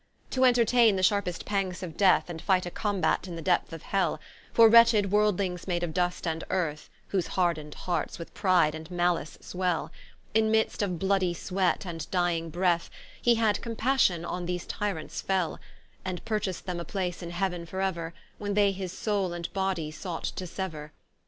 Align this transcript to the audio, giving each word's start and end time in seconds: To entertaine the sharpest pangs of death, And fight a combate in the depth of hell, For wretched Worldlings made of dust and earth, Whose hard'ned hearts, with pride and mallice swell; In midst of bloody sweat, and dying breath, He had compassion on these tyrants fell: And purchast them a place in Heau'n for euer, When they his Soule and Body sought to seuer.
To 0.31 0.45
entertaine 0.45 0.95
the 0.95 1.03
sharpest 1.03 1.45
pangs 1.45 1.83
of 1.83 1.95
death, 1.95 2.27
And 2.27 2.41
fight 2.41 2.65
a 2.65 2.71
combate 2.71 3.27
in 3.27 3.35
the 3.35 3.39
depth 3.43 3.71
of 3.71 3.83
hell, 3.83 4.19
For 4.51 4.67
wretched 4.67 5.11
Worldlings 5.11 5.67
made 5.67 5.83
of 5.83 5.93
dust 5.93 6.25
and 6.25 6.43
earth, 6.49 6.89
Whose 7.09 7.27
hard'ned 7.27 7.75
hearts, 7.75 8.17
with 8.17 8.33
pride 8.33 8.73
and 8.73 8.89
mallice 8.89 9.37
swell; 9.41 9.91
In 10.33 10.49
midst 10.49 10.81
of 10.81 10.97
bloody 10.97 11.35
sweat, 11.35 11.85
and 11.85 12.09
dying 12.09 12.49
breath, 12.49 12.89
He 13.21 13.35
had 13.35 13.61
compassion 13.61 14.25
on 14.25 14.47
these 14.47 14.65
tyrants 14.65 15.21
fell: 15.21 15.59
And 16.03 16.25
purchast 16.25 16.65
them 16.65 16.79
a 16.79 16.83
place 16.83 17.21
in 17.21 17.29
Heau'n 17.29 17.67
for 17.67 17.77
euer, 17.79 18.11
When 18.39 18.55
they 18.55 18.71
his 18.71 18.91
Soule 18.91 19.33
and 19.33 19.53
Body 19.53 19.91
sought 19.91 20.23
to 20.23 20.45
seuer. 20.45 20.93